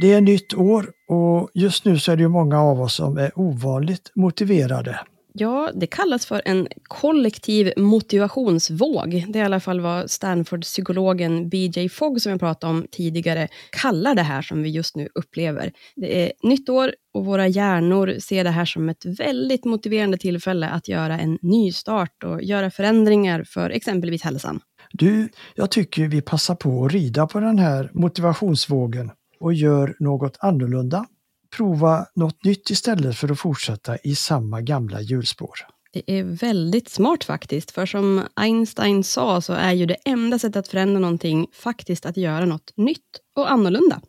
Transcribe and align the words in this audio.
Det 0.00 0.12
är 0.12 0.20
nytt 0.20 0.54
år 0.54 0.92
och 1.08 1.50
just 1.54 1.84
nu 1.84 1.98
så 1.98 2.12
är 2.12 2.16
det 2.16 2.22
ju 2.22 2.28
många 2.28 2.62
av 2.62 2.80
oss 2.80 2.94
som 2.94 3.18
är 3.18 3.38
ovanligt 3.38 4.12
motiverade. 4.14 5.00
Ja, 5.32 5.70
det 5.74 5.86
kallas 5.86 6.26
för 6.26 6.42
en 6.44 6.68
kollektiv 6.82 7.72
motivationsvåg. 7.76 9.24
Det 9.28 9.38
är 9.38 9.42
i 9.42 9.44
alla 9.44 9.60
fall 9.60 9.80
vad 9.80 10.10
Stanford-psykologen 10.10 11.48
BJ 11.48 11.88
Fogg, 11.88 12.22
som 12.22 12.30
jag 12.30 12.40
pratade 12.40 12.70
om 12.72 12.86
tidigare, 12.90 13.48
kallar 13.70 14.14
det 14.14 14.22
här 14.22 14.42
som 14.42 14.62
vi 14.62 14.70
just 14.70 14.96
nu 14.96 15.08
upplever. 15.14 15.72
Det 15.96 16.24
är 16.24 16.32
nytt 16.42 16.68
år 16.68 16.94
och 17.14 17.24
våra 17.24 17.48
hjärnor 17.48 18.16
ser 18.20 18.44
det 18.44 18.50
här 18.50 18.64
som 18.64 18.88
ett 18.88 19.04
väldigt 19.04 19.64
motiverande 19.64 20.18
tillfälle 20.18 20.68
att 20.68 20.88
göra 20.88 21.18
en 21.18 21.38
ny 21.42 21.72
start 21.72 22.24
och 22.24 22.42
göra 22.42 22.70
förändringar 22.70 23.44
för 23.44 23.70
exempelvis 23.70 24.22
hälsan. 24.22 24.60
Du, 24.92 25.28
jag 25.54 25.70
tycker 25.70 26.08
vi 26.08 26.20
passar 26.20 26.54
på 26.54 26.84
att 26.84 26.92
rida 26.92 27.26
på 27.26 27.40
den 27.40 27.58
här 27.58 27.90
motivationsvågen 27.94 29.10
och 29.40 29.54
gör 29.54 29.96
något 29.98 30.36
annorlunda. 30.40 31.06
Prova 31.56 32.06
något 32.14 32.44
nytt 32.44 32.70
istället 32.70 33.16
för 33.16 33.32
att 33.32 33.40
fortsätta 33.40 33.98
i 33.98 34.14
samma 34.14 34.60
gamla 34.60 35.00
hjulspår. 35.00 35.54
Det 35.92 36.02
är 36.06 36.22
väldigt 36.22 36.88
smart 36.88 37.24
faktiskt, 37.24 37.70
för 37.70 37.86
som 37.86 38.22
Einstein 38.36 39.04
sa 39.04 39.40
så 39.40 39.52
är 39.52 39.72
ju 39.72 39.86
det 39.86 39.96
enda 40.04 40.38
sättet 40.38 40.56
att 40.56 40.68
förändra 40.68 40.98
någonting 40.98 41.46
faktiskt 41.52 42.06
att 42.06 42.16
göra 42.16 42.44
något 42.44 42.72
nytt 42.76 43.20
och 43.36 43.50
annorlunda. 43.50 44.00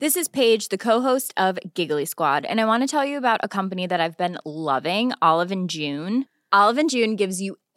This 0.00 0.16
is 0.16 0.28
Paige, 0.28 0.68
the 0.70 0.78
co-host 0.78 1.32
of 1.36 1.58
Giggly 1.74 2.06
Squad, 2.06 2.46
and 2.46 2.60
I 2.60 2.64
want 2.64 2.88
to 2.88 2.96
tell 2.96 3.08
you 3.08 3.18
about 3.18 3.40
a 3.42 3.48
company 3.48 3.88
that 3.88 4.00
I've 4.00 4.16
been 4.16 4.38
loving, 4.44 5.12
Olive 5.20 5.52
and 5.52 5.68
June. 5.70 6.24
Olive 6.54 6.80
and 6.80 6.92
June 6.92 7.16
gives 7.16 7.40
you 7.40 7.56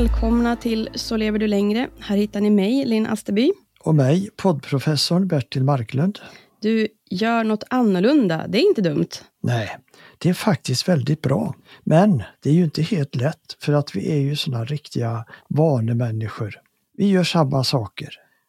Välkomna 0.00 0.56
till 0.56 0.88
Så 0.94 1.16
lever 1.16 1.38
du 1.38 1.46
längre. 1.46 1.88
Här 1.98 2.16
hittar 2.16 2.40
ni 2.40 2.50
mig, 2.50 2.84
Linn 2.84 3.06
Asterby. 3.06 3.52
Och 3.80 3.94
mig, 3.94 4.30
poddprofessorn 4.36 5.28
Bertil 5.28 5.64
Marklund. 5.64 6.18
Du 6.60 6.88
gör 7.10 7.44
något 7.44 7.64
annorlunda. 7.70 8.46
Det 8.48 8.58
är 8.58 8.68
inte 8.68 8.82
dumt. 8.82 9.08
Nej, 9.42 9.78
det 10.18 10.28
är 10.28 10.34
faktiskt 10.34 10.88
väldigt 10.88 11.22
bra. 11.22 11.54
Men 11.84 12.22
det 12.42 12.50
är 12.50 12.54
ju 12.54 12.64
inte 12.64 12.82
helt 12.82 13.14
lätt 13.14 13.56
för 13.58 13.72
att 13.72 13.96
vi 13.96 14.12
är 14.12 14.16
ju 14.16 14.36
såna 14.36 14.64
riktiga 14.64 15.24
vanemänniskor. 15.48 16.54
Vi 16.96 17.08
gör 17.08 17.24
samma 17.24 17.64
saker. 17.64 18.08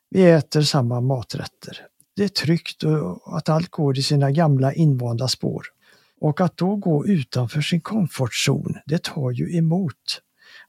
Vi 0.10 0.30
äter 0.30 0.62
samma 0.62 1.02
maträtter. 1.02 1.78
Det 2.16 2.24
är 2.24 2.28
tryggt 2.28 2.84
och 2.84 3.38
att 3.38 3.50
allt 3.50 3.70
går 3.70 3.98
i 3.98 4.04
sina 4.04 4.32
gamla 4.32 4.74
invanda 4.74 5.28
spår. 5.28 5.64
Och 6.22 6.42
att 6.42 6.58
då 6.58 6.76
gå 6.76 7.06
utanför 7.06 7.62
sin 7.62 7.82
komfortzon, 7.82 8.76
det 8.86 9.04
tar 9.04 9.32
ju 9.32 9.58
emot. 9.58 10.22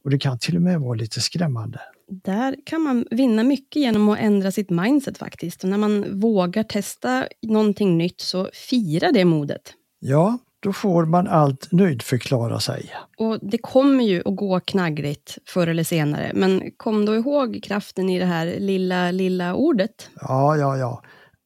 Och 0.04 0.10
det 0.10 0.18
kan 0.18 0.38
till 0.38 0.56
och 0.56 0.62
med 0.62 0.80
vara 0.80 0.94
lite 0.94 1.20
skrämmande. 1.20 1.80
Där 2.08 2.56
kan 2.66 2.82
man 2.82 3.06
vinna 3.10 3.42
mycket 3.42 3.82
genom 3.82 4.08
att 4.08 4.18
ändra 4.18 4.50
sitt 4.50 4.70
mindset 4.70 5.18
faktiskt. 5.18 5.64
Och 5.64 5.70
när 5.70 5.78
man 5.78 6.20
vågar 6.20 6.62
testa 6.62 7.26
någonting 7.42 7.98
nytt 7.98 8.20
så 8.20 8.48
fira 8.52 9.12
det 9.12 9.24
modet. 9.24 9.72
Ja, 9.98 10.38
då 10.60 10.72
får 10.72 11.04
man 11.04 11.26
allt 11.28 11.72
nöjdförklara 11.72 12.60
sig. 12.60 12.91
Och 13.16 13.38
det 13.42 13.58
kommer 13.58 14.04
ju 14.04 14.22
att 14.24 14.36
gå 14.36 14.60
knaggligt 14.60 15.38
förr 15.46 15.66
eller 15.66 15.84
senare. 15.84 16.32
Men 16.34 16.70
kom 16.76 17.06
då 17.06 17.14
ihåg 17.14 17.60
kraften 17.62 18.10
i 18.10 18.18
det 18.18 18.24
här 18.24 18.56
lilla, 18.58 19.10
lilla 19.10 19.54
ordet. 19.54 20.10
Ja, 20.20 20.56
ja, 20.56 20.76
ja. 20.76 21.02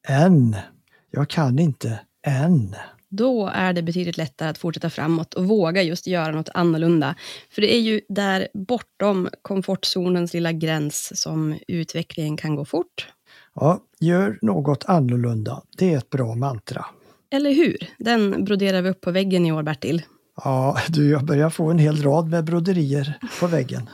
Än. 0.07 0.55
Jag 1.11 1.29
kan 1.29 1.59
inte 1.59 1.99
än 2.27 2.75
då 3.09 3.47
är 3.47 3.73
det 3.73 3.81
betydligt 3.81 4.17
lättare 4.17 4.49
att 4.49 4.57
fortsätta 4.57 4.89
framåt 4.89 5.33
och 5.33 5.45
våga 5.45 5.81
just 5.81 6.07
göra 6.07 6.31
något 6.31 6.49
annorlunda. 6.53 7.15
För 7.49 7.61
det 7.61 7.75
är 7.75 7.79
ju 7.79 8.01
där 8.09 8.47
bortom 8.53 9.29
komfortzonens 9.41 10.33
lilla 10.33 10.51
gräns 10.51 11.21
som 11.21 11.59
utvecklingen 11.67 12.37
kan 12.37 12.55
gå 12.55 12.65
fort. 12.65 13.07
Ja, 13.53 13.79
gör 13.99 14.39
något 14.41 14.85
annorlunda. 14.85 15.61
Det 15.77 15.93
är 15.93 15.97
ett 15.97 16.09
bra 16.09 16.35
mantra. 16.35 16.85
Eller 17.29 17.53
hur? 17.53 17.77
Den 17.97 18.45
broderar 18.45 18.81
vi 18.81 18.89
upp 18.89 19.01
på 19.01 19.11
väggen 19.11 19.45
i 19.45 19.51
år, 19.51 19.63
Bertil. 19.63 20.01
Ja, 20.43 20.77
du, 20.89 21.09
jag 21.09 21.25
börjar 21.25 21.49
få 21.49 21.71
en 21.71 21.79
hel 21.79 22.03
rad 22.03 22.29
med 22.29 22.43
broderier 22.43 23.19
på 23.39 23.47
väggen. 23.47 23.89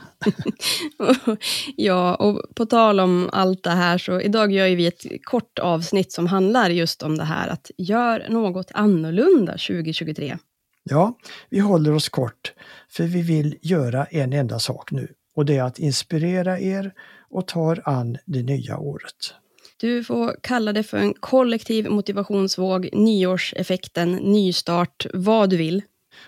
ja, 1.75 2.15
och 2.15 2.41
på 2.55 2.65
tal 2.65 2.99
om 2.99 3.29
allt 3.33 3.63
det 3.63 3.69
här, 3.69 3.97
så 3.97 4.21
idag 4.21 4.51
gör 4.51 4.75
vi 4.75 4.87
ett 4.87 5.03
kort 5.23 5.59
avsnitt 5.59 6.11
som 6.11 6.27
handlar 6.27 6.69
just 6.69 7.03
om 7.03 7.17
det 7.17 7.23
här 7.23 7.47
att 7.47 7.71
gör 7.77 8.25
något 8.29 8.71
annorlunda 8.73 9.51
2023. 9.51 10.37
Ja, 10.83 11.17
vi 11.49 11.59
håller 11.59 11.93
oss 11.93 12.09
kort, 12.09 12.53
för 12.89 13.03
vi 13.03 13.21
vill 13.21 13.57
göra 13.61 14.05
en 14.05 14.33
enda 14.33 14.59
sak 14.59 14.91
nu 14.91 15.07
och 15.35 15.45
det 15.45 15.57
är 15.57 15.63
att 15.63 15.79
inspirera 15.79 16.59
er 16.59 16.93
och 17.29 17.47
ta 17.47 17.75
an 17.83 18.17
det 18.25 18.43
nya 18.43 18.77
året. 18.77 19.33
Du 19.77 20.03
får 20.03 20.35
kalla 20.41 20.73
det 20.73 20.83
för 20.83 20.97
en 20.97 21.13
kollektiv 21.13 21.89
motivationsvåg, 21.89 22.89
nyårseffekten, 22.93 24.11
nystart, 24.11 25.05
vad 25.13 25.49
du 25.49 25.57
vill. 25.57 25.81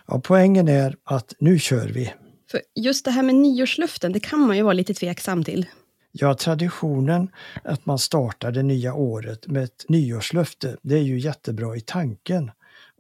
Ja, 0.08 0.22
poängen 0.24 0.68
är 0.68 0.96
att 1.04 1.34
nu 1.40 1.60
kör 1.60 1.88
vi. 1.88 2.14
För 2.52 2.62
just 2.76 3.06
det 3.06 3.12
här 3.12 3.24
med 3.24 3.36
nyårslöften, 3.36 4.14
det 4.14 4.20
kan 4.20 4.40
man 4.40 4.58
ju 4.58 4.64
vara 4.64 4.74
lite 4.74 4.94
tveksam 4.94 5.44
till. 5.44 5.66
Ja, 6.12 6.34
traditionen 6.34 7.30
att 7.64 7.86
man 7.86 8.00
startar 8.00 8.52
det 8.52 8.64
nya 8.64 8.94
året 8.94 9.48
med 9.48 9.64
ett 9.64 9.86
nyårslöfte, 9.88 10.78
det 10.82 10.96
är 10.96 11.02
ju 11.02 11.20
jättebra 11.20 11.76
i 11.76 11.82
tanken. 11.82 12.52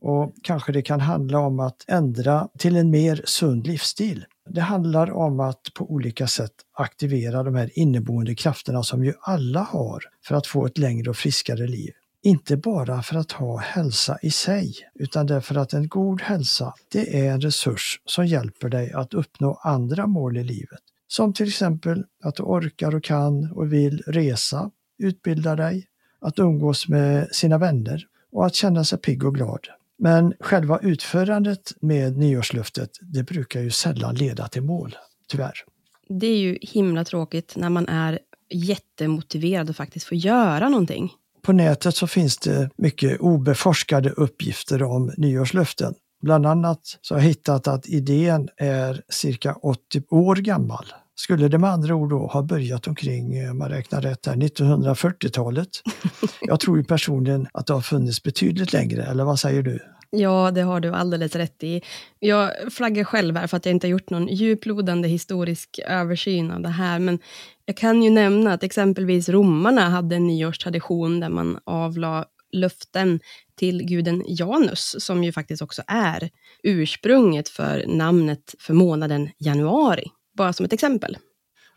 Och 0.01 0.33
kanske 0.43 0.71
det 0.71 0.81
kan 0.81 0.99
handla 0.99 1.39
om 1.39 1.59
att 1.59 1.85
ändra 1.87 2.47
till 2.57 2.75
en 2.75 2.89
mer 2.89 3.21
sund 3.25 3.67
livsstil. 3.67 4.25
Det 4.49 4.61
handlar 4.61 5.11
om 5.11 5.39
att 5.39 5.73
på 5.73 5.91
olika 5.91 6.27
sätt 6.27 6.51
aktivera 6.73 7.43
de 7.43 7.55
här 7.55 7.79
inneboende 7.79 8.35
krafterna 8.35 8.83
som 8.83 9.05
ju 9.05 9.13
alla 9.21 9.61
har 9.61 10.03
för 10.25 10.35
att 10.35 10.47
få 10.47 10.65
ett 10.65 10.77
längre 10.77 11.09
och 11.09 11.17
friskare 11.17 11.67
liv. 11.67 11.91
Inte 12.25 12.57
bara 12.57 13.01
för 13.01 13.15
att 13.15 13.31
ha 13.31 13.57
hälsa 13.57 14.17
i 14.21 14.31
sig, 14.31 14.73
utan 14.95 15.25
därför 15.25 15.55
att 15.55 15.73
en 15.73 15.87
god 15.87 16.21
hälsa, 16.21 16.73
det 16.91 17.19
är 17.19 17.31
en 17.31 17.41
resurs 17.41 18.01
som 18.05 18.25
hjälper 18.25 18.69
dig 18.69 18.91
att 18.91 19.13
uppnå 19.13 19.59
andra 19.63 20.07
mål 20.07 20.37
i 20.37 20.43
livet. 20.43 20.79
Som 21.07 21.33
till 21.33 21.47
exempel 21.47 22.03
att 22.23 22.35
du 22.35 22.43
orkar 22.43 22.95
och 22.95 23.03
kan 23.03 23.51
och 23.51 23.73
vill 23.73 24.03
resa, 24.07 24.71
utbilda 24.97 25.55
dig, 25.55 25.87
att 26.19 26.39
umgås 26.39 26.87
med 26.87 27.27
sina 27.31 27.57
vänner 27.57 28.07
och 28.31 28.45
att 28.45 28.55
känna 28.55 28.83
sig 28.83 28.99
pigg 28.99 29.25
och 29.25 29.35
glad. 29.35 29.67
Men 29.97 30.33
själva 30.39 30.79
utförandet 30.79 31.73
med 31.81 32.17
nyårslöftet, 32.17 32.89
det 33.01 33.23
brukar 33.23 33.61
ju 33.61 33.71
sällan 33.71 34.15
leda 34.15 34.47
till 34.47 34.63
mål, 34.63 34.95
tyvärr. 35.27 35.63
Det 36.09 36.27
är 36.27 36.37
ju 36.37 36.57
himla 36.61 37.05
tråkigt 37.05 37.53
när 37.55 37.69
man 37.69 37.87
är 37.87 38.19
jättemotiverad 38.49 39.69
och 39.69 39.75
faktiskt 39.75 40.05
får 40.05 40.17
göra 40.17 40.69
någonting. 40.69 41.11
På 41.45 41.53
nätet 41.53 41.95
så 41.95 42.07
finns 42.07 42.37
det 42.37 42.69
mycket 42.77 43.19
obeforskade 43.19 44.09
uppgifter 44.09 44.83
om 44.83 45.11
nyårslöften. 45.17 45.93
Bland 46.21 46.45
annat 46.45 46.79
så 47.01 47.13
har 47.13 47.21
jag 47.21 47.27
hittat 47.27 47.67
att 47.67 47.87
idén 47.87 48.49
är 48.57 49.01
cirka 49.09 49.53
80 49.53 50.03
år 50.09 50.35
gammal. 50.35 50.85
Skulle 51.15 51.47
det 51.47 51.57
med 51.57 51.69
andra 51.69 51.95
ord 51.95 52.09
då 52.09 52.27
ha 52.27 52.41
börjat 52.43 52.87
omkring, 52.87 53.49
om 53.49 53.57
man 53.57 53.69
räknar 53.69 54.01
rätt 54.01 54.25
här, 54.25 54.35
1940-talet? 54.35 55.69
Jag 56.41 56.59
tror 56.59 56.77
ju 56.77 56.83
personligen 56.83 57.47
att 57.53 57.67
det 57.67 57.73
har 57.73 57.81
funnits 57.81 58.23
betydligt 58.23 58.73
längre, 58.73 59.03
eller 59.03 59.23
vad 59.23 59.39
säger 59.39 59.61
du? 59.61 59.79
Ja, 60.15 60.51
det 60.51 60.61
har 60.61 60.79
du 60.79 60.93
alldeles 60.93 61.35
rätt 61.35 61.63
i. 61.63 61.81
Jag 62.19 62.51
flaggar 62.71 63.03
själv 63.03 63.37
här 63.37 63.47
för 63.47 63.57
att 63.57 63.65
jag 63.65 63.71
inte 63.71 63.87
har 63.87 63.91
gjort 63.91 64.09
någon 64.09 64.27
djuplodande 64.27 65.07
historisk 65.07 65.79
översyn 65.87 66.51
av 66.51 66.61
det 66.61 66.69
här, 66.69 66.99
men 66.99 67.19
jag 67.65 67.77
kan 67.77 68.03
ju 68.03 68.09
nämna 68.09 68.53
att 68.53 68.63
exempelvis 68.63 69.29
romarna 69.29 69.89
hade 69.89 70.15
en 70.15 70.27
nyårstradition 70.27 71.19
där 71.19 71.29
man 71.29 71.59
avlade 71.63 72.25
löften 72.51 73.19
till 73.59 73.83
guden 73.83 74.23
Janus, 74.27 74.95
som 74.99 75.23
ju 75.23 75.31
faktiskt 75.31 75.61
också 75.61 75.81
är 75.87 76.29
ursprunget 76.63 77.49
för 77.49 77.85
namnet 77.87 78.55
för 78.59 78.73
månaden 78.73 79.29
januari. 79.37 80.07
Bara 80.37 80.53
som 80.53 80.65
ett 80.65 80.73
exempel. 80.73 81.17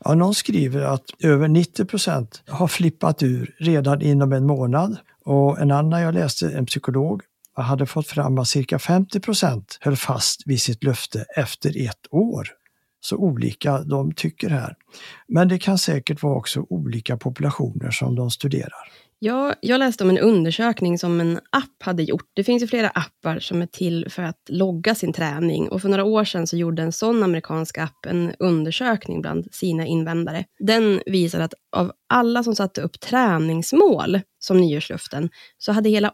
Ja, 0.04 0.14
någon 0.14 0.34
skriver 0.34 0.82
att 0.82 1.04
över 1.22 1.48
90 1.48 1.84
procent 1.84 2.42
har 2.46 2.68
flippat 2.68 3.22
ur 3.22 3.54
redan 3.58 4.02
inom 4.02 4.32
en 4.32 4.46
månad 4.46 4.96
och 5.24 5.58
en 5.60 5.70
annan 5.70 6.00
jag 6.00 6.14
läste, 6.14 6.50
en 6.50 6.66
psykolog, 6.66 7.22
hade 7.62 7.86
fått 7.86 8.06
fram 8.06 8.38
att 8.38 8.48
cirka 8.48 8.78
50 8.78 9.20
procent 9.20 9.78
höll 9.80 9.96
fast 9.96 10.42
vid 10.46 10.60
sitt 10.60 10.84
löfte 10.84 11.24
efter 11.36 11.86
ett 11.86 12.06
år. 12.10 12.48
Så 13.00 13.16
olika 13.16 13.78
de 13.78 14.12
tycker 14.14 14.50
här. 14.50 14.76
Men 15.28 15.48
det 15.48 15.58
kan 15.58 15.78
säkert 15.78 16.22
vara 16.22 16.36
också 16.36 16.66
olika 16.68 17.16
populationer 17.16 17.90
som 17.90 18.14
de 18.14 18.30
studerar. 18.30 19.08
Ja, 19.20 19.54
jag 19.60 19.78
läste 19.78 20.04
om 20.04 20.10
en 20.10 20.18
undersökning 20.18 20.98
som 20.98 21.20
en 21.20 21.40
app 21.50 21.82
hade 21.82 22.02
gjort. 22.02 22.30
Det 22.34 22.44
finns 22.44 22.62
ju 22.62 22.66
flera 22.66 22.88
appar 22.88 23.38
som 23.38 23.62
är 23.62 23.66
till 23.66 24.06
för 24.10 24.22
att 24.22 24.40
logga 24.48 24.94
sin 24.94 25.12
träning. 25.12 25.68
Och 25.68 25.82
för 25.82 25.88
några 25.88 26.04
år 26.04 26.24
sedan 26.24 26.46
så 26.46 26.56
gjorde 26.56 26.82
en 26.82 26.92
sån 26.92 27.22
amerikansk 27.22 27.78
app 27.78 28.06
en 28.06 28.32
undersökning 28.38 29.22
bland 29.22 29.54
sina 29.54 29.86
invändare. 29.86 30.44
Den 30.58 31.00
visar 31.06 31.40
att 31.40 31.54
av 31.76 31.92
alla 32.08 32.42
som 32.42 32.54
satte 32.54 32.80
upp 32.80 33.00
träningsmål 33.00 34.20
som 34.38 34.60
nyårslöften, 34.60 35.30
så 35.58 35.72
hade 35.72 35.88
hela 35.88 36.12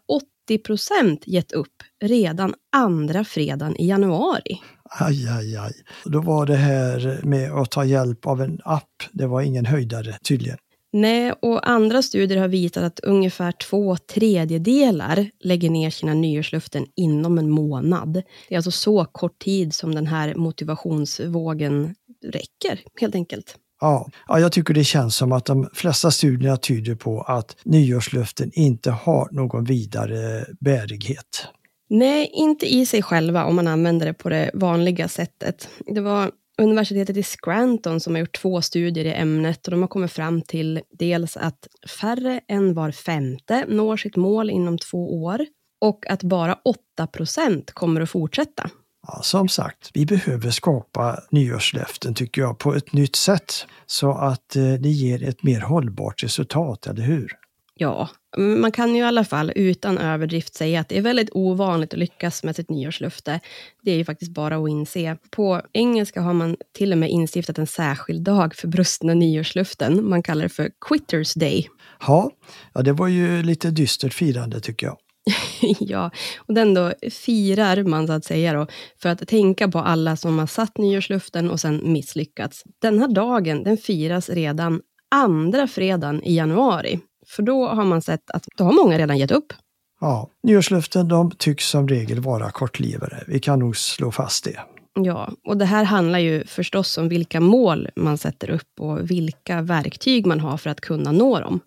procent 0.64 1.22
gett 1.26 1.52
upp 1.52 1.82
redan 2.02 2.54
andra 2.76 3.24
fredagen 3.24 3.76
i 3.76 3.86
januari. 3.86 4.60
Aj, 5.00 5.28
aj, 5.28 5.56
aj. 5.56 5.72
Då 6.04 6.20
var 6.20 6.46
det 6.46 6.56
här 6.56 7.20
med 7.22 7.52
att 7.52 7.70
ta 7.70 7.84
hjälp 7.84 8.26
av 8.26 8.42
en 8.42 8.60
app, 8.64 9.02
det 9.12 9.26
var 9.26 9.40
ingen 9.40 9.66
höjdare 9.66 10.18
tydligen. 10.28 10.58
Nej, 10.92 11.32
och 11.42 11.68
andra 11.68 12.02
studier 12.02 12.38
har 12.38 12.48
visat 12.48 12.84
att 12.84 13.00
ungefär 13.00 13.52
två 13.52 13.96
tredjedelar 13.96 15.30
lägger 15.40 15.70
ner 15.70 15.90
sina 15.90 16.14
nyårslöften 16.14 16.86
inom 16.96 17.38
en 17.38 17.50
månad. 17.50 18.22
Det 18.48 18.54
är 18.54 18.58
alltså 18.58 18.70
så 18.70 19.04
kort 19.04 19.38
tid 19.38 19.74
som 19.74 19.94
den 19.94 20.06
här 20.06 20.34
motivationsvågen 20.34 21.94
räcker, 22.24 22.80
helt 23.00 23.14
enkelt. 23.14 23.56
Ja, 23.84 24.08
ja, 24.28 24.40
jag 24.40 24.52
tycker 24.52 24.74
det 24.74 24.84
känns 24.84 25.16
som 25.16 25.32
att 25.32 25.44
de 25.44 25.68
flesta 25.72 26.10
studierna 26.10 26.56
tyder 26.56 26.94
på 26.94 27.20
att 27.22 27.56
nyårslöften 27.64 28.50
inte 28.54 28.90
har 28.90 29.28
någon 29.32 29.64
vidare 29.64 30.46
bärighet. 30.60 31.46
Nej, 31.88 32.30
inte 32.32 32.74
i 32.74 32.86
sig 32.86 33.02
själva 33.02 33.44
om 33.44 33.56
man 33.56 33.66
använder 33.66 34.06
det 34.06 34.14
på 34.14 34.28
det 34.28 34.50
vanliga 34.54 35.08
sättet. 35.08 35.68
Det 35.86 36.00
var 36.00 36.30
universitetet 36.62 37.16
i 37.16 37.22
Scranton 37.22 38.00
som 38.00 38.14
har 38.14 38.20
gjort 38.20 38.40
två 38.40 38.62
studier 38.62 39.04
i 39.04 39.12
ämnet 39.12 39.66
och 39.66 39.70
de 39.70 39.80
har 39.80 39.88
kommit 39.88 40.12
fram 40.12 40.42
till 40.42 40.80
dels 40.90 41.36
att 41.36 41.68
färre 42.00 42.40
än 42.48 42.74
var 42.74 42.90
femte 42.90 43.64
når 43.68 43.96
sitt 43.96 44.16
mål 44.16 44.50
inom 44.50 44.78
två 44.78 45.24
år 45.24 45.46
och 45.80 46.10
att 46.10 46.22
bara 46.22 46.58
8 46.64 47.06
procent 47.06 47.72
kommer 47.72 48.00
att 48.00 48.10
fortsätta. 48.10 48.70
Ja, 49.06 49.20
som 49.22 49.48
sagt, 49.48 49.90
vi 49.94 50.06
behöver 50.06 50.50
skapa 50.50 51.20
nyårslöften 51.30 52.14
tycker 52.14 52.42
jag 52.42 52.58
på 52.58 52.74
ett 52.74 52.92
nytt 52.92 53.16
sätt 53.16 53.66
så 53.86 54.12
att 54.12 54.56
eh, 54.56 54.72
det 54.72 54.88
ger 54.88 55.28
ett 55.28 55.42
mer 55.42 55.60
hållbart 55.60 56.22
resultat, 56.22 56.86
eller 56.86 57.02
hur? 57.02 57.32
Ja, 57.76 58.08
man 58.36 58.72
kan 58.72 58.94
ju 58.94 59.00
i 59.00 59.04
alla 59.04 59.24
fall 59.24 59.52
utan 59.56 59.98
överdrift 59.98 60.54
säga 60.54 60.80
att 60.80 60.88
det 60.88 60.98
är 60.98 61.02
väldigt 61.02 61.28
ovanligt 61.32 61.92
att 61.92 61.98
lyckas 61.98 62.44
med 62.44 62.56
sitt 62.56 62.70
nyårslöfte. 62.70 63.40
Det 63.82 63.90
är 63.90 63.96
ju 63.96 64.04
faktiskt 64.04 64.32
bara 64.32 64.56
att 64.56 64.68
inse. 64.68 65.16
På 65.30 65.62
engelska 65.72 66.20
har 66.20 66.32
man 66.32 66.56
till 66.72 66.92
och 66.92 66.98
med 66.98 67.10
instiftat 67.10 67.58
en 67.58 67.66
särskild 67.66 68.22
dag 68.22 68.54
för 68.54 68.68
brustna 68.68 69.14
nyårslöften. 69.14 70.08
Man 70.08 70.22
kallar 70.22 70.42
det 70.42 70.48
för 70.48 70.70
Quitters 70.88 71.34
Day. 71.34 71.68
Ja, 72.06 72.30
ja 72.74 72.82
det 72.82 72.92
var 72.92 73.08
ju 73.08 73.42
lite 73.42 73.70
dystert 73.70 74.14
firande 74.14 74.60
tycker 74.60 74.86
jag. 74.86 74.96
ja, 75.80 76.10
och 76.36 76.54
den 76.54 76.74
då 76.74 76.92
firar 77.10 77.82
man 77.82 78.06
så 78.06 78.12
att 78.12 78.24
säga 78.24 78.52
då, 78.52 78.66
för 79.02 79.08
att 79.08 79.28
tänka 79.28 79.68
på 79.68 79.78
alla 79.78 80.16
som 80.16 80.38
har 80.38 80.46
satt 80.46 80.78
nyårslöften 80.78 81.50
och 81.50 81.60
sen 81.60 81.92
misslyckats. 81.92 82.64
Den 82.82 82.98
här 82.98 83.08
dagen, 83.08 83.62
den 83.62 83.76
firas 83.76 84.30
redan 84.30 84.80
andra 85.10 85.66
fredagen 85.66 86.22
i 86.24 86.34
januari. 86.36 87.00
För 87.26 87.42
då 87.42 87.68
har 87.68 87.84
man 87.84 88.02
sett 88.02 88.30
att 88.30 88.46
då 88.56 88.64
har 88.64 88.72
många 88.72 88.98
redan 88.98 89.18
gett 89.18 89.30
upp. 89.30 89.52
Ja, 90.00 90.30
nyårslöften 90.42 91.08
de 91.08 91.30
tycks 91.30 91.68
som 91.68 91.88
regel 91.88 92.20
vara 92.20 92.50
kortlivade. 92.50 93.24
Vi 93.26 93.40
kan 93.40 93.58
nog 93.58 93.76
slå 93.76 94.12
fast 94.12 94.44
det. 94.44 94.60
Ja, 95.00 95.32
och 95.44 95.56
det 95.56 95.64
här 95.64 95.84
handlar 95.84 96.18
ju 96.18 96.44
förstås 96.46 96.98
om 96.98 97.08
vilka 97.08 97.40
mål 97.40 97.88
man 97.96 98.18
sätter 98.18 98.50
upp 98.50 98.80
och 98.80 99.10
vilka 99.10 99.62
verktyg 99.62 100.26
man 100.26 100.40
har 100.40 100.56
för 100.56 100.70
att 100.70 100.80
kunna 100.80 101.12
nå 101.12 101.40
dem. 101.40 101.60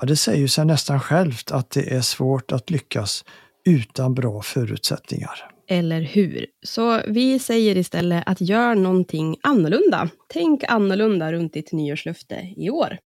Ja, 0.00 0.06
det 0.06 0.16
säger 0.16 0.48
sig 0.48 0.64
nästan 0.64 1.00
självt 1.00 1.50
att 1.50 1.70
det 1.70 1.94
är 1.94 2.00
svårt 2.00 2.52
att 2.52 2.70
lyckas 2.70 3.24
utan 3.64 4.14
bra 4.14 4.42
förutsättningar. 4.42 5.50
Eller 5.68 6.00
hur? 6.00 6.46
Så 6.66 7.02
vi 7.06 7.38
säger 7.38 7.76
istället 7.76 8.22
att 8.26 8.40
gör 8.40 8.74
någonting 8.74 9.36
annorlunda. 9.42 10.08
Tänk 10.28 10.64
annorlunda 10.68 11.32
runt 11.32 11.52
ditt 11.52 11.72
nyårslöfte 11.72 12.54
i 12.56 12.70
år. 12.70 12.98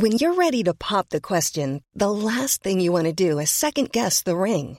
When 0.00 0.12
you're 0.12 0.36
ready 0.44 0.64
to 0.64 0.74
pop 0.74 1.08
the 1.08 1.20
question, 1.20 1.80
the 1.98 2.06
last 2.06 2.62
thing 2.62 2.80
you 2.80 2.92
want 2.92 3.16
to 3.16 3.24
do 3.28 3.40
is 3.40 3.50
second 3.50 3.88
guess 3.92 4.22
the 4.22 4.32
ring. 4.32 4.78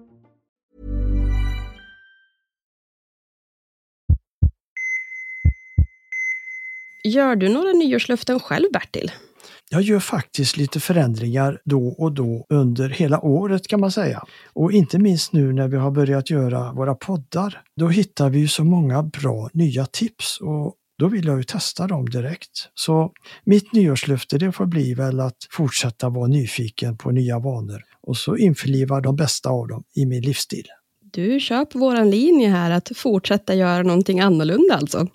Gör 7.03 7.35
du 7.35 7.49
några 7.49 7.71
nyårslöften 7.71 8.39
själv, 8.39 8.65
Bertil? 8.73 9.11
Jag 9.69 9.81
gör 9.81 9.99
faktiskt 9.99 10.57
lite 10.57 10.79
förändringar 10.79 11.61
då 11.65 11.87
och 11.87 12.11
då 12.11 12.45
under 12.49 12.89
hela 12.89 13.19
året 13.19 13.67
kan 13.67 13.79
man 13.79 13.91
säga. 13.91 14.23
Och 14.53 14.71
inte 14.71 14.99
minst 14.99 15.33
nu 15.33 15.53
när 15.53 15.67
vi 15.67 15.77
har 15.77 15.91
börjat 15.91 16.29
göra 16.29 16.73
våra 16.73 16.95
poddar. 16.95 17.61
Då 17.75 17.87
hittar 17.87 18.29
vi 18.29 18.39
ju 18.39 18.47
så 18.47 18.63
många 18.63 19.03
bra 19.03 19.49
nya 19.53 19.85
tips 19.85 20.37
och 20.41 20.75
då 20.99 21.07
vill 21.07 21.25
jag 21.25 21.37
ju 21.37 21.43
testa 21.43 21.87
dem 21.87 22.09
direkt. 22.09 22.69
Så 22.73 23.11
mitt 23.43 23.73
nyårslöfte 23.73 24.37
det 24.37 24.51
får 24.51 24.65
bli 24.65 24.93
väl 24.93 25.19
att 25.19 25.37
fortsätta 25.51 26.09
vara 26.09 26.27
nyfiken 26.27 26.97
på 26.97 27.11
nya 27.11 27.39
vanor 27.39 27.81
och 28.07 28.17
så 28.17 28.37
införliva 28.37 29.01
de 29.01 29.15
bästa 29.15 29.49
av 29.49 29.67
dem 29.67 29.83
i 29.95 30.05
min 30.05 30.21
livsstil. 30.21 30.65
Du 31.11 31.39
kör 31.39 31.65
på 31.65 31.79
våran 31.79 32.09
linje 32.09 32.49
här 32.49 32.71
att 32.71 32.91
fortsätta 32.95 33.55
göra 33.55 33.83
någonting 33.83 34.19
annorlunda 34.19 34.75
alltså? 34.75 35.07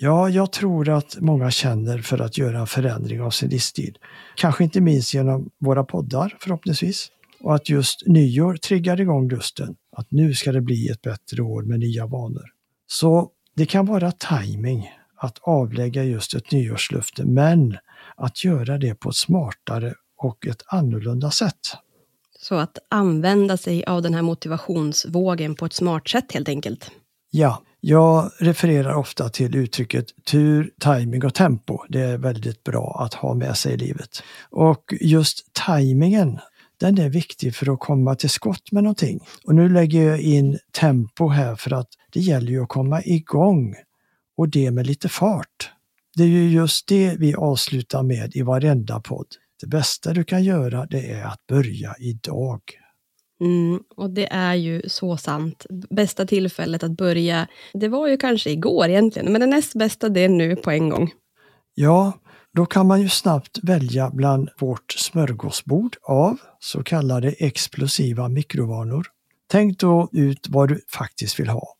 Ja, 0.00 0.28
jag 0.28 0.52
tror 0.52 0.88
att 0.88 1.16
många 1.20 1.50
känner 1.50 1.98
för 1.98 2.18
att 2.18 2.38
göra 2.38 2.58
en 2.58 2.66
förändring 2.66 3.22
av 3.22 3.30
sin 3.30 3.48
livsstil. 3.48 3.98
Kanske 4.36 4.64
inte 4.64 4.80
minst 4.80 5.14
genom 5.14 5.50
våra 5.58 5.84
poddar 5.84 6.36
förhoppningsvis. 6.40 7.08
Och 7.40 7.54
att 7.54 7.68
just 7.68 8.06
nyår 8.06 8.54
triggar 8.54 9.00
igång 9.00 9.28
lusten. 9.28 9.76
Att 9.96 10.10
nu 10.10 10.34
ska 10.34 10.52
det 10.52 10.60
bli 10.60 10.88
ett 10.88 11.02
bättre 11.02 11.42
år 11.42 11.62
med 11.62 11.80
nya 11.80 12.06
vanor. 12.06 12.44
Så 12.86 13.30
det 13.56 13.66
kan 13.66 13.86
vara 13.86 14.12
timing 14.12 14.90
att 15.16 15.38
avlägga 15.42 16.04
just 16.04 16.34
ett 16.34 16.52
nyårslöfte, 16.52 17.24
men 17.24 17.76
att 18.16 18.44
göra 18.44 18.78
det 18.78 18.94
på 18.94 19.08
ett 19.08 19.16
smartare 19.16 19.94
och 20.16 20.46
ett 20.46 20.62
annorlunda 20.66 21.30
sätt. 21.30 21.60
Så 22.40 22.54
att 22.54 22.78
använda 22.88 23.56
sig 23.56 23.84
av 23.84 24.02
den 24.02 24.14
här 24.14 24.22
motivationsvågen 24.22 25.54
på 25.54 25.66
ett 25.66 25.72
smart 25.72 26.08
sätt 26.08 26.32
helt 26.32 26.48
enkelt? 26.48 26.90
Ja, 27.30 27.62
jag 27.80 28.30
refererar 28.38 28.94
ofta 28.94 29.28
till 29.28 29.56
uttrycket 29.56 30.24
tur, 30.24 30.70
timing 30.80 31.24
och 31.24 31.34
tempo. 31.34 31.78
Det 31.88 32.00
är 32.00 32.18
väldigt 32.18 32.64
bra 32.64 33.00
att 33.04 33.14
ha 33.14 33.34
med 33.34 33.56
sig 33.56 33.72
i 33.72 33.76
livet. 33.76 34.22
Och 34.50 34.94
just 35.00 35.52
tajmingen, 35.52 36.38
den 36.80 36.98
är 36.98 37.08
viktig 37.08 37.54
för 37.54 37.72
att 37.72 37.80
komma 37.80 38.14
till 38.14 38.30
skott 38.30 38.72
med 38.72 38.82
någonting. 38.82 39.20
Och 39.44 39.54
nu 39.54 39.68
lägger 39.68 40.02
jag 40.02 40.20
in 40.20 40.58
tempo 40.72 41.28
här 41.28 41.56
för 41.56 41.72
att 41.72 41.88
det 42.12 42.20
gäller 42.20 42.50
ju 42.50 42.62
att 42.62 42.68
komma 42.68 43.02
igång 43.02 43.74
och 44.36 44.48
det 44.48 44.70
med 44.70 44.86
lite 44.86 45.08
fart. 45.08 45.72
Det 46.16 46.22
är 46.22 46.28
ju 46.28 46.50
just 46.50 46.88
det 46.88 47.16
vi 47.18 47.34
avslutar 47.34 48.02
med 48.02 48.36
i 48.36 48.42
varenda 48.42 49.00
podd. 49.00 49.26
Det 49.60 49.66
bästa 49.66 50.12
du 50.12 50.24
kan 50.24 50.44
göra 50.44 50.86
det 50.86 51.12
är 51.12 51.24
att 51.24 51.46
börja 51.46 51.94
idag. 51.98 52.60
Mm, 53.40 53.82
och 53.96 54.10
det 54.10 54.32
är 54.32 54.54
ju 54.54 54.82
så 54.88 55.16
sant. 55.16 55.66
Bästa 55.90 56.26
tillfället 56.26 56.82
att 56.82 56.90
börja, 56.90 57.48
det 57.72 57.88
var 57.88 58.08
ju 58.08 58.16
kanske 58.16 58.50
igår 58.50 58.88
egentligen, 58.88 59.32
men 59.32 59.40
det 59.40 59.46
näst 59.46 59.74
bästa 59.74 60.08
det 60.08 60.20
är 60.20 60.28
nu 60.28 60.56
på 60.56 60.70
en 60.70 60.88
gång. 60.88 61.10
Ja, 61.74 62.12
då 62.54 62.66
kan 62.66 62.86
man 62.86 63.00
ju 63.00 63.08
snabbt 63.08 63.58
välja 63.62 64.10
bland 64.10 64.48
vårt 64.58 64.92
smörgåsbord 64.92 65.96
av 66.02 66.38
så 66.58 66.82
kallade 66.82 67.28
explosiva 67.28 68.28
mikrovanor. 68.28 69.06
Tänk 69.50 69.78
då 69.78 70.08
ut 70.12 70.46
vad 70.48 70.68
du 70.68 70.80
faktiskt 70.88 71.40
vill 71.40 71.48
ha. 71.48 71.74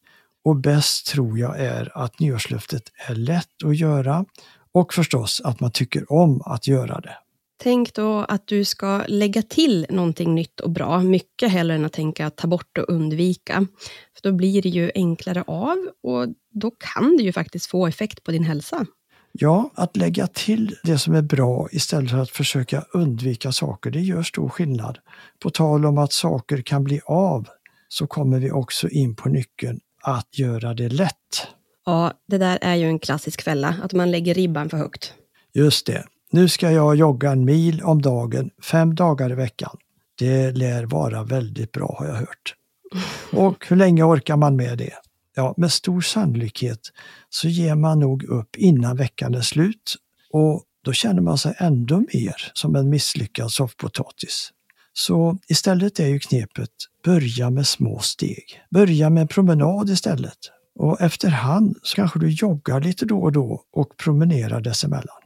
Och 0.45 0.57
bäst 0.57 1.07
tror 1.07 1.39
jag 1.39 1.61
är 1.61 1.99
att 1.99 2.21
nyårslöftet 2.21 2.83
är 3.09 3.15
lätt 3.15 3.65
att 3.65 3.77
göra 3.77 4.25
och 4.73 4.95
förstås 4.95 5.41
att 5.45 5.61
man 5.61 5.71
tycker 5.71 6.13
om 6.13 6.43
att 6.45 6.67
göra 6.67 7.01
det. 7.01 7.17
Tänk 7.61 7.95
då 7.95 8.19
att 8.19 8.47
du 8.47 8.65
ska 8.65 9.05
lägga 9.09 9.43
till 9.43 9.87
någonting 9.91 10.35
nytt 10.35 10.61
och 10.61 10.71
bra, 10.71 11.03
mycket 11.03 11.51
hellre 11.51 11.75
än 11.75 11.85
att 11.85 11.93
tänka 11.93 12.31
ta 12.31 12.49
bort 12.49 12.79
och 12.79 12.89
undvika. 12.89 13.67
För 14.15 14.31
Då 14.31 14.33
blir 14.33 14.63
det 14.63 14.69
ju 14.69 14.91
enklare 14.95 15.45
av 15.47 15.89
och 16.03 16.27
då 16.55 16.71
kan 16.71 17.17
det 17.17 17.23
ju 17.23 17.33
faktiskt 17.33 17.67
få 17.67 17.87
effekt 17.87 18.25
på 18.25 18.31
din 18.31 18.45
hälsa. 18.45 18.87
Ja, 19.33 19.71
att 19.75 19.97
lägga 19.97 20.27
till 20.27 20.77
det 20.83 20.99
som 20.99 21.15
är 21.15 21.23
bra 21.23 21.69
istället 21.73 22.11
för 22.11 22.19
att 22.19 22.31
försöka 22.31 22.85
undvika 22.93 23.53
saker, 23.53 23.91
det 23.91 24.01
gör 24.01 24.23
stor 24.23 24.49
skillnad. 24.49 24.99
På 25.43 25.51
tal 25.51 25.87
om 25.87 25.99
att 25.99 26.13
saker 26.13 26.63
kan 26.63 26.85
bli 26.85 27.01
av, 27.07 27.49
så 27.89 28.07
kommer 28.07 28.39
vi 28.39 28.51
också 28.51 28.89
in 28.89 29.17
på 29.17 29.29
nyckeln 29.29 29.81
att 30.03 30.39
göra 30.39 30.75
det 30.75 30.89
lätt. 30.89 31.47
Ja, 31.87 32.13
det 32.29 32.39
där 32.39 32.59
är 32.61 32.75
ju 32.75 32.85
en 32.85 32.99
klassisk 32.99 33.43
fälla, 33.43 33.77
att 33.83 33.93
man 33.93 34.11
lägger 34.11 34.35
ribban 34.35 34.69
för 34.69 34.77
högt. 34.77 35.15
Just 35.55 35.87
det. 35.87 36.05
Nu 36.31 36.49
ska 36.49 36.71
jag 36.71 36.97
jogga 36.97 37.31
en 37.31 37.45
mil 37.45 37.83
om 37.83 38.03
dagen, 38.03 38.51
fem 38.63 38.95
dagar 38.95 39.31
i 39.33 39.35
veckan. 39.35 39.77
Det 40.19 40.51
lär 40.51 40.85
vara 40.85 41.25
väldigt 41.25 41.73
bra 41.73 41.97
har 41.99 42.07
jag 42.07 42.15
hört. 42.15 42.55
Och 43.33 43.67
hur 43.69 43.77
länge 43.77 44.03
orkar 44.03 44.37
man 44.37 44.57
med 44.57 44.79
det? 44.79 44.95
Ja, 45.35 45.55
med 45.57 45.73
stor 45.73 46.01
sannolikhet 46.01 46.81
så 47.29 47.49
ger 47.49 47.75
man 47.75 48.01
nog 48.01 48.25
upp 48.25 48.57
innan 48.57 48.97
veckan 48.97 49.35
är 49.35 49.41
slut 49.41 49.97
och 50.33 50.63
då 50.85 50.93
känner 50.93 51.23
man 51.23 51.39
sig 51.39 51.55
ändå 51.59 51.99
mer 52.15 52.51
som 52.53 52.77
en 52.77 52.91
misslyckad 52.91 53.53
soffpotatis. 53.53 54.53
Så 54.93 55.39
istället 55.49 56.01
är 56.01 56.07
ju 56.07 56.19
knepet, 56.19 56.71
börja 57.05 57.51
med 57.51 57.67
små 57.67 57.99
steg. 57.99 58.45
Börja 58.71 59.11
med 59.11 59.21
en 59.21 59.29
promenad 59.29 59.91
istället. 59.91 60.39
Och 60.79 61.01
efterhand 61.01 61.77
så 61.83 61.97
kanske 61.97 62.19
du 62.19 62.31
joggar 62.31 62.81
lite 62.81 63.05
då 63.05 63.23
och 63.23 63.33
då 63.33 63.63
och 63.73 63.97
promenerar 63.97 64.61
dessemellan. 64.61 65.18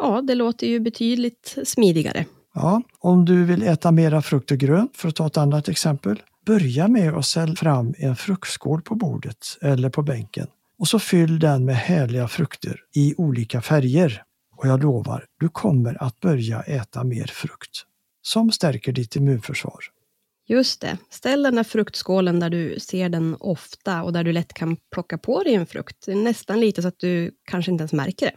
Ja, 0.00 0.22
det 0.22 0.34
låter 0.34 0.66
ju 0.66 0.80
betydligt 0.80 1.58
smidigare. 1.64 2.24
Ja, 2.54 2.82
om 2.98 3.24
du 3.24 3.44
vill 3.44 3.62
äta 3.62 3.90
mera 3.90 4.22
frukt 4.22 4.50
och 4.50 4.58
grönt, 4.58 4.96
för 4.96 5.08
att 5.08 5.16
ta 5.16 5.26
ett 5.26 5.36
annat 5.36 5.68
exempel, 5.68 6.22
börja 6.46 6.88
med 6.88 7.14
att 7.14 7.26
ställa 7.26 7.54
fram 7.54 7.94
en 7.98 8.16
fruktskål 8.16 8.82
på 8.82 8.94
bordet 8.94 9.58
eller 9.62 9.90
på 9.90 10.02
bänken. 10.02 10.46
Och 10.78 10.88
så 10.88 10.98
fyll 10.98 11.38
den 11.38 11.64
med 11.64 11.76
härliga 11.76 12.28
frukter 12.28 12.80
i 12.94 13.14
olika 13.16 13.62
färger. 13.62 14.22
Och 14.56 14.68
jag 14.68 14.82
lovar, 14.82 15.26
du 15.40 15.48
kommer 15.48 16.02
att 16.02 16.20
börja 16.20 16.60
äta 16.60 17.04
mer 17.04 17.26
frukt 17.26 17.86
som 18.22 18.52
stärker 18.52 18.92
ditt 18.92 19.16
immunförsvar. 19.16 19.80
Just 20.48 20.80
det. 20.80 20.98
Ställ 21.10 21.42
den 21.42 21.54
där 21.54 21.64
fruktskålen 21.64 22.40
där 22.40 22.50
du 22.50 22.76
ser 22.80 23.08
den 23.08 23.36
ofta 23.40 24.02
och 24.02 24.12
där 24.12 24.24
du 24.24 24.32
lätt 24.32 24.52
kan 24.52 24.76
plocka 24.92 25.18
på 25.18 25.42
dig 25.42 25.54
en 25.54 25.66
frukt. 25.66 26.06
Nästan 26.06 26.60
lite 26.60 26.82
så 26.82 26.88
att 26.88 26.98
du 26.98 27.30
kanske 27.44 27.70
inte 27.72 27.82
ens 27.82 27.92
märker 27.92 28.26
det. 28.26 28.32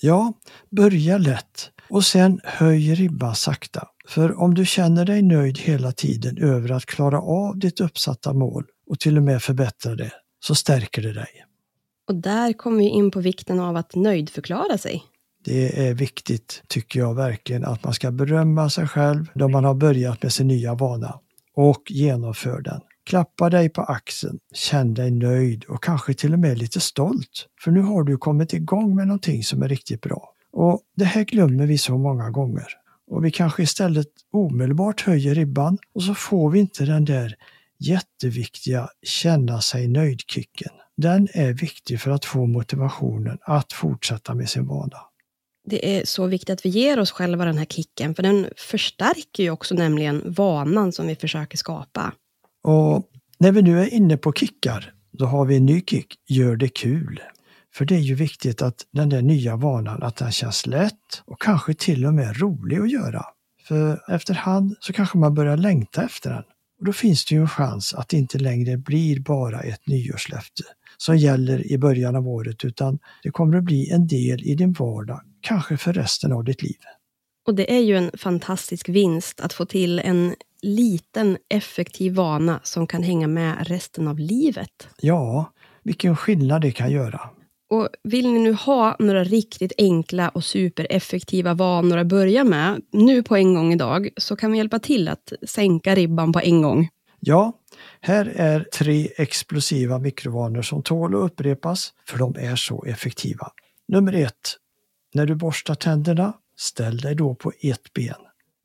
Ja, 0.00 0.32
börja 0.70 1.18
lätt 1.18 1.70
Och 1.90 2.04
sen 2.04 2.40
höj 2.44 2.94
ribban 2.94 3.34
sakta. 3.34 3.88
För 4.08 4.40
om 4.40 4.54
du 4.54 4.66
känner 4.66 5.04
dig 5.04 5.22
nöjd 5.22 5.58
hela 5.58 5.92
tiden 5.92 6.38
över 6.38 6.72
att 6.72 6.86
klara 6.86 7.20
av 7.20 7.58
ditt 7.58 7.80
uppsatta 7.80 8.32
mål 8.32 8.64
och 8.90 9.00
till 9.00 9.16
och 9.16 9.22
med 9.22 9.42
förbättra 9.42 9.94
det, 9.94 10.12
så 10.40 10.54
stärker 10.54 11.02
det 11.02 11.12
dig. 11.12 11.44
Och 12.08 12.14
där 12.14 12.52
kommer 12.52 12.78
vi 12.78 12.88
in 12.88 13.10
på 13.10 13.20
vikten 13.20 13.60
av 13.60 13.76
att 13.76 13.94
nöjdförklara 13.94 14.78
sig. 14.78 15.02
Det 15.44 15.88
är 15.88 15.94
viktigt, 15.94 16.62
tycker 16.68 17.00
jag 17.00 17.14
verkligen, 17.14 17.64
att 17.64 17.84
man 17.84 17.94
ska 17.94 18.10
berömma 18.10 18.70
sig 18.70 18.88
själv 18.88 19.26
då 19.34 19.48
man 19.48 19.64
har 19.64 19.74
börjat 19.74 20.22
med 20.22 20.32
sin 20.32 20.48
nya 20.48 20.74
vana 20.74 21.20
och 21.56 21.82
genomför 21.90 22.60
den. 22.60 22.80
Klappa 23.04 23.50
dig 23.50 23.68
på 23.68 23.82
axeln, 23.82 24.38
känn 24.54 24.94
dig 24.94 25.10
nöjd 25.10 25.64
och 25.64 25.82
kanske 25.82 26.14
till 26.14 26.32
och 26.32 26.38
med 26.38 26.58
lite 26.58 26.80
stolt. 26.80 27.48
För 27.64 27.70
nu 27.70 27.80
har 27.80 28.02
du 28.02 28.16
kommit 28.16 28.52
igång 28.52 28.96
med 28.96 29.06
någonting 29.06 29.44
som 29.44 29.62
är 29.62 29.68
riktigt 29.68 30.00
bra. 30.00 30.34
Och 30.52 30.82
det 30.96 31.04
här 31.04 31.24
glömmer 31.24 31.66
vi 31.66 31.78
så 31.78 31.98
många 31.98 32.30
gånger. 32.30 32.66
Och 33.10 33.24
vi 33.24 33.30
kanske 33.30 33.62
istället 33.62 34.08
omedelbart 34.32 35.00
höjer 35.00 35.34
ribban 35.34 35.78
och 35.94 36.02
så 36.02 36.14
får 36.14 36.50
vi 36.50 36.58
inte 36.58 36.84
den 36.84 37.04
där 37.04 37.34
jätteviktiga 37.78 38.88
känna 39.02 39.60
sig 39.60 39.88
nöjd-kicken. 39.88 40.72
Den 40.96 41.28
är 41.32 41.52
viktig 41.52 42.00
för 42.00 42.10
att 42.10 42.24
få 42.24 42.46
motivationen 42.46 43.38
att 43.42 43.72
fortsätta 43.72 44.34
med 44.34 44.48
sin 44.50 44.66
vana. 44.66 44.98
Det 45.66 45.98
är 45.98 46.04
så 46.04 46.26
viktigt 46.26 46.50
att 46.50 46.66
vi 46.66 46.68
ger 46.68 46.98
oss 46.98 47.10
själva 47.10 47.44
den 47.44 47.58
här 47.58 47.64
kicken, 47.64 48.14
för 48.14 48.22
den 48.22 48.48
förstärker 48.56 49.42
ju 49.42 49.50
också 49.50 49.74
nämligen 49.74 50.22
vanan 50.26 50.92
som 50.92 51.06
vi 51.06 51.16
försöker 51.16 51.58
skapa. 51.58 52.12
Och 52.64 53.10
när 53.38 53.52
vi 53.52 53.62
nu 53.62 53.80
är 53.80 53.94
inne 53.94 54.16
på 54.16 54.32
kickar, 54.32 54.92
då 55.12 55.26
har 55.26 55.44
vi 55.44 55.56
en 55.56 55.66
ny 55.66 55.80
kick, 55.80 56.14
gör 56.28 56.56
det 56.56 56.68
kul. 56.68 57.20
För 57.74 57.84
det 57.84 57.94
är 57.94 58.00
ju 58.00 58.14
viktigt 58.14 58.62
att 58.62 58.86
den 58.90 59.08
där 59.08 59.22
nya 59.22 59.56
vanan, 59.56 60.02
att 60.02 60.16
den 60.16 60.32
känns 60.32 60.66
lätt 60.66 61.22
och 61.24 61.40
kanske 61.40 61.74
till 61.74 62.06
och 62.06 62.14
med 62.14 62.40
rolig 62.40 62.78
att 62.78 62.90
göra. 62.90 63.24
För 63.68 64.12
efterhand 64.14 64.76
så 64.80 64.92
kanske 64.92 65.18
man 65.18 65.34
börjar 65.34 65.56
längta 65.56 66.02
efter 66.02 66.30
den. 66.30 66.42
Och 66.78 66.84
då 66.84 66.92
finns 66.92 67.24
det 67.24 67.34
ju 67.34 67.40
en 67.40 67.48
chans 67.48 67.94
att 67.94 68.08
det 68.08 68.16
inte 68.16 68.38
längre 68.38 68.76
blir 68.76 69.20
bara 69.20 69.60
ett 69.60 69.86
nyårslöfte 69.86 70.62
som 70.96 71.16
gäller 71.16 71.72
i 71.72 71.78
början 71.78 72.16
av 72.16 72.28
året 72.28 72.64
utan 72.64 72.98
det 73.22 73.30
kommer 73.30 73.58
att 73.58 73.64
bli 73.64 73.90
en 73.90 74.06
del 74.06 74.42
i 74.42 74.54
din 74.54 74.72
vardag, 74.72 75.20
kanske 75.40 75.76
för 75.76 75.92
resten 75.92 76.32
av 76.32 76.44
ditt 76.44 76.62
liv. 76.62 76.78
Och 77.46 77.54
det 77.54 77.72
är 77.76 77.80
ju 77.80 77.96
en 77.96 78.10
fantastisk 78.14 78.88
vinst 78.88 79.40
att 79.40 79.52
få 79.52 79.64
till 79.64 79.98
en 79.98 80.34
liten 80.64 81.38
effektiv 81.48 82.14
vana 82.14 82.60
som 82.62 82.86
kan 82.86 83.02
hänga 83.02 83.28
med 83.28 83.68
resten 83.68 84.08
av 84.08 84.18
livet. 84.18 84.88
Ja, 85.00 85.52
vilken 85.82 86.16
skillnad 86.16 86.62
det 86.62 86.72
kan 86.72 86.90
göra. 86.90 87.20
Och 87.70 87.88
vill 88.02 88.32
ni 88.32 88.38
nu 88.38 88.52
ha 88.52 88.96
några 88.98 89.24
riktigt 89.24 89.72
enkla 89.78 90.28
och 90.28 90.44
supereffektiva 90.44 91.54
vanor 91.54 91.98
att 91.98 92.06
börja 92.06 92.44
med, 92.44 92.82
nu 92.92 93.22
på 93.22 93.36
en 93.36 93.54
gång 93.54 93.72
idag, 93.72 94.08
så 94.16 94.36
kan 94.36 94.52
vi 94.52 94.58
hjälpa 94.58 94.78
till 94.78 95.08
att 95.08 95.32
sänka 95.46 95.94
ribban 95.94 96.32
på 96.32 96.40
en 96.40 96.62
gång. 96.62 96.88
Ja, 97.20 97.52
här 98.00 98.32
är 98.36 98.60
tre 98.60 99.08
explosiva 99.16 99.98
mikrovanor 99.98 100.62
som 100.62 100.82
tål 100.82 101.14
att 101.14 101.20
upprepas, 101.20 101.92
för 102.08 102.18
de 102.18 102.36
är 102.38 102.56
så 102.56 102.84
effektiva. 102.84 103.50
Nummer 103.88 104.12
ett. 104.12 104.56
När 105.14 105.26
du 105.26 105.34
borstar 105.34 105.74
tänderna, 105.74 106.32
ställ 106.56 106.98
dig 106.98 107.14
då 107.14 107.34
på 107.34 107.52
ett 107.60 107.92
ben. 107.92 108.14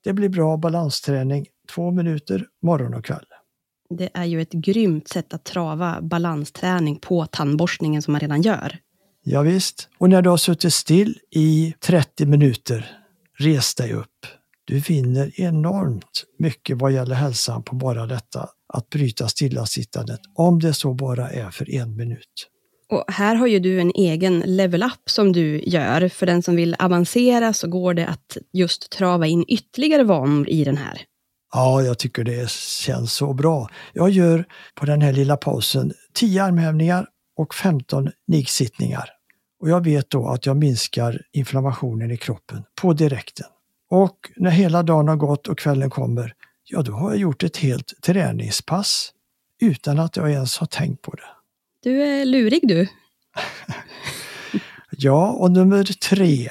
Det 0.04 0.14
blir 0.14 0.30
bra 0.30 0.58
balansträning, 0.58 1.46
två 1.74 1.92
minuter 1.92 2.46
morgon 2.62 2.94
och 2.94 3.06
kväll. 3.06 3.26
Det 3.90 4.10
är 4.14 4.26
ju 4.26 4.42
ett 4.42 4.52
grymt 4.52 5.08
sätt 5.08 5.34
att 5.34 5.44
trava 5.44 6.02
balansträning 6.02 7.00
på 7.00 7.26
tandborstningen 7.26 8.02
som 8.02 8.12
man 8.12 8.22
redan 8.22 8.42
gör. 8.42 8.78
Ja, 9.24 9.42
visst. 9.42 9.90
Och 9.98 10.10
när 10.10 10.22
du 10.22 10.30
har 10.30 10.38
suttit 10.38 10.74
still 10.74 11.20
i 11.32 11.74
30 11.80 12.26
minuter, 12.26 12.92
res 13.38 13.76
dig 13.76 13.94
upp. 13.94 14.26
Du 14.66 14.80
vinner 14.80 15.42
enormt 15.42 16.26
mycket 16.40 16.78
vad 16.78 16.92
gäller 16.92 17.16
hälsan 17.16 17.64
på 17.64 17.76
bara 17.76 18.06
detta 18.06 18.50
att 18.74 18.90
bryta 18.90 19.28
stillasittandet, 19.28 20.20
om 20.36 20.60
det 20.60 20.74
så 20.74 20.94
bara 20.94 21.30
är 21.30 21.52
för 21.52 21.76
en 21.76 21.96
minut. 21.96 22.50
Och 22.92 23.04
här 23.08 23.36
har 23.36 23.48
ju 23.48 23.60
du 23.60 23.80
en 23.80 23.92
egen 23.96 24.40
level 24.40 24.84
up 24.84 25.10
som 25.10 25.32
du 25.34 25.62
gör. 25.66 26.10
För 26.10 26.26
den 26.26 26.44
som 26.44 26.56
vill 26.56 26.76
avancera 26.80 27.54
så 27.54 27.68
går 27.68 27.94
det 27.94 28.08
att 28.08 28.38
just 28.54 28.90
trava 28.90 29.28
in 29.28 29.46
ytterligare 29.48 30.04
vanor 30.04 30.50
i 30.50 30.64
den 30.64 30.78
här. 30.78 31.02
Ja, 31.54 31.82
jag 31.82 31.98
tycker 31.98 32.24
det 32.24 32.50
känns 32.50 33.14
så 33.14 33.34
bra. 33.34 33.70
Jag 33.94 34.10
gör 34.10 34.46
på 34.76 34.86
den 34.86 35.02
här 35.02 35.14
lilla 35.14 35.38
pausen 35.38 35.94
10 36.14 36.44
armhävningar 36.44 37.08
och 37.36 37.56
15 37.56 38.10
niggsittningar. 38.28 39.10
Och 39.62 39.70
jag 39.70 39.84
vet 39.84 40.10
då 40.10 40.28
att 40.28 40.46
jag 40.46 40.58
minskar 40.58 41.22
inflammationen 41.32 42.12
i 42.12 42.18
kroppen 42.18 42.64
på 42.82 42.94
direkten. 42.94 43.48
Och 43.90 44.32
när 44.36 44.52
hela 44.52 44.84
dagen 44.84 45.08
har 45.08 45.16
gått 45.16 45.48
och 45.48 45.58
kvällen 45.58 45.90
kommer, 45.90 46.34
ja 46.64 46.82
då 46.82 46.92
har 46.92 47.10
jag 47.10 47.20
gjort 47.20 47.44
ett 47.44 47.58
helt 47.58 47.94
träningspass 48.02 49.12
utan 49.62 50.00
att 50.00 50.16
jag 50.16 50.32
ens 50.32 50.58
har 50.58 50.68
tänkt 50.68 51.02
på 51.02 51.12
det. 51.12 51.30
Du 51.84 52.04
är 52.04 52.26
lurig 52.26 52.68
du. 52.68 52.88
ja, 54.92 55.32
och 55.32 55.52
nummer 55.52 55.84
tre. 55.84 56.50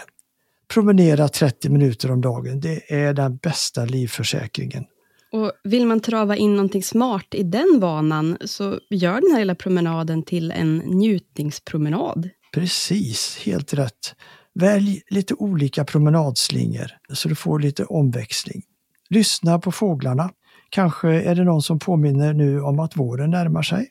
Promenera 0.75 1.29
30 1.29 1.69
minuter 1.69 2.11
om 2.11 2.21
dagen. 2.21 2.61
Det 2.61 2.93
är 2.93 3.15
den 3.15 3.37
bästa 3.37 3.85
livförsäkringen. 3.85 4.85
Och 5.33 5.53
vill 5.65 5.87
man 5.87 6.01
trava 6.01 6.37
in 6.37 6.57
någonting 6.57 6.83
smart 6.83 7.27
i 7.35 7.43
den 7.43 7.79
vanan, 7.81 8.37
så 8.45 8.81
gör 8.91 9.21
den 9.21 9.31
här 9.33 9.39
lilla 9.39 9.55
promenaden 9.55 10.23
till 10.23 10.51
en 10.51 10.79
njutningspromenad. 10.79 12.29
Precis, 12.55 13.39
helt 13.45 13.75
rätt. 13.75 14.15
Välj 14.55 15.03
lite 15.11 15.35
olika 15.35 15.85
promenadslingor 15.85 16.91
så 17.13 17.29
du 17.29 17.35
får 17.35 17.59
lite 17.59 17.85
omväxling. 17.85 18.63
Lyssna 19.11 19.59
på 19.59 19.73
fåglarna. 19.73 20.31
Kanske 20.71 21.09
är 21.09 21.35
det 21.35 21.45
någon 21.45 21.63
som 21.63 21.79
påminner 21.79 22.33
nu 22.33 22.61
om 22.61 22.81
att 22.81 22.97
våren 22.97 23.31
närmar 23.31 23.63
sig. 23.63 23.91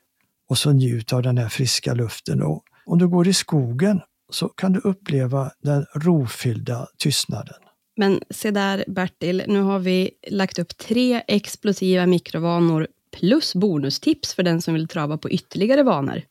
Och 0.49 0.57
så 0.57 0.71
njut 0.71 1.13
av 1.13 1.21
den 1.21 1.37
här 1.37 1.49
friska 1.49 1.93
luften. 1.93 2.41
Och 2.41 2.63
om 2.85 2.99
du 2.99 3.07
går 3.07 3.27
i 3.27 3.33
skogen 3.33 4.01
så 4.29 4.47
kan 4.47 4.73
du 4.73 4.79
uppleva 4.79 5.51
den 5.63 5.85
rofyllda 5.95 6.87
tystnaden. 6.97 7.55
Men 7.97 8.21
se 8.29 8.51
där 8.51 8.85
Bertil, 8.87 9.43
nu 9.47 9.61
har 9.61 9.79
vi 9.79 10.11
lagt 10.27 10.59
upp 10.59 10.77
tre 10.77 11.23
explosiva 11.27 12.05
mikrovanor 12.05 12.87
plus 13.17 13.55
bonustips 13.55 14.33
för 14.33 14.43
den 14.43 14.61
som 14.61 14.73
vill 14.73 14.87
trava 14.87 15.17
på 15.17 15.29
ytterligare 15.29 15.83
vanor. 15.83 16.21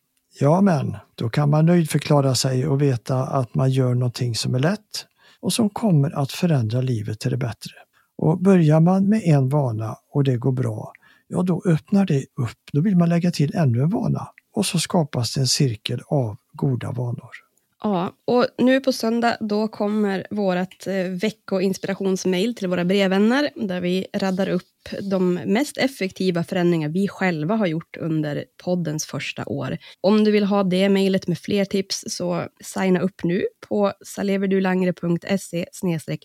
Ja, 0.40 0.60
men 0.60 0.96
då 1.14 1.28
kan 1.28 1.50
man 1.50 1.66
nöjdförklara 1.66 2.34
sig 2.34 2.66
och 2.66 2.82
veta 2.82 3.18
att 3.18 3.54
man 3.54 3.70
gör 3.70 3.94
någonting 3.94 4.34
som 4.34 4.54
är 4.54 4.58
lätt 4.58 5.06
och 5.40 5.52
som 5.52 5.70
kommer 5.70 6.18
att 6.18 6.32
förändra 6.32 6.80
livet 6.80 7.20
till 7.20 7.30
det 7.30 7.36
bättre. 7.36 7.72
Och 8.18 8.40
börjar 8.40 8.80
man 8.80 9.08
med 9.08 9.22
en 9.24 9.48
vana 9.48 9.96
och 10.12 10.24
det 10.24 10.36
går 10.36 10.52
bra, 10.52 10.92
ja 11.28 11.42
då 11.42 11.62
öppnar 11.66 12.06
det 12.06 12.18
upp. 12.18 12.58
Då 12.72 12.80
vill 12.80 12.96
man 12.96 13.08
lägga 13.08 13.30
till 13.30 13.54
ännu 13.54 13.82
en 13.82 13.90
vana 13.90 14.28
och 14.52 14.66
så 14.66 14.78
skapas 14.78 15.34
det 15.34 15.40
en 15.40 15.46
cirkel 15.46 16.00
av 16.08 16.36
goda 16.52 16.92
vanor. 16.92 17.45
Ja, 17.82 18.12
och 18.24 18.46
nu 18.58 18.80
på 18.80 18.92
söndag 18.92 19.36
då 19.40 19.68
kommer 19.68 20.26
vårt 20.30 20.86
eh, 20.86 20.94
veckoinspirationsmail 20.94 22.54
till 22.54 22.68
våra 22.68 22.84
brevvänner 22.84 23.50
där 23.54 23.80
vi 23.80 24.06
raddar 24.12 24.48
upp 24.48 24.62
de 25.10 25.34
mest 25.34 25.76
effektiva 25.76 26.44
förändringar 26.44 26.88
vi 26.88 27.08
själva 27.08 27.56
har 27.56 27.66
gjort 27.66 27.96
under 27.96 28.44
poddens 28.64 29.06
första 29.06 29.44
år. 29.44 29.78
Om 30.00 30.24
du 30.24 30.30
vill 30.30 30.44
ha 30.44 30.62
det 30.62 30.88
mejlet 30.88 31.26
med 31.26 31.38
fler 31.38 31.64
tips 31.64 32.04
så 32.06 32.46
signa 32.64 33.00
upp 33.00 33.24
nu 33.24 33.44
på 33.68 33.92
saleverdulangre.se 34.04 35.66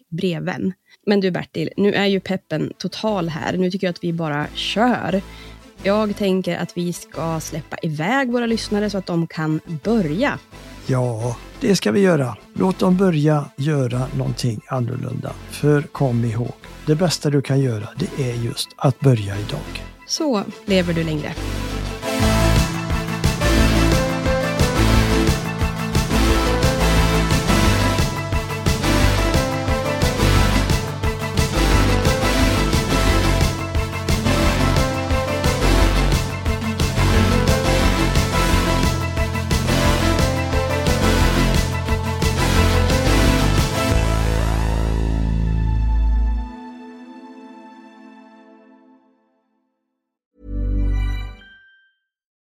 brevvän. 0.10 0.74
Men 1.06 1.20
du 1.20 1.32
Bertil, 1.32 1.70
nu 1.78 1.94
är 1.94 2.06
ju 2.06 2.20
peppen 2.20 2.74
total 2.78 3.30
här. 3.30 3.58
Nu 3.58 3.72
tycker 3.72 3.88
jag 3.88 3.92
att 3.92 4.04
vi 4.04 4.14
bara 4.14 4.48
kör. 4.56 5.22
Jag 5.84 6.18
tänker 6.18 6.58
att 6.58 6.78
vi 6.78 6.94
ska 6.94 7.40
släppa 7.40 7.78
iväg 7.82 8.32
våra 8.32 8.46
lyssnare 8.46 8.90
så 8.90 8.98
att 8.98 9.06
de 9.06 9.28
kan 9.28 9.60
börja. 9.84 10.40
Ja, 10.92 11.36
det 11.60 11.76
ska 11.76 11.92
vi 11.92 12.00
göra. 12.00 12.38
Låt 12.54 12.80
dem 12.80 12.98
börja 12.98 13.46
göra 13.58 14.02
någonting 14.18 14.62
annorlunda. 14.68 15.32
För 15.50 15.82
kom 15.82 16.26
ihåg, 16.26 16.54
det 16.86 16.96
bästa 16.96 17.30
du 17.30 17.42
kan 17.42 17.60
göra, 17.60 17.90
det 17.96 18.32
är 18.32 18.34
just 18.34 18.70
att 18.76 19.00
börja 19.00 19.36
idag. 19.40 19.84
Så 20.08 20.44
lever 20.66 20.94
du 20.94 21.04
längre. 21.04 21.34